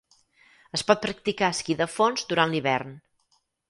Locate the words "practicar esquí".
1.03-1.79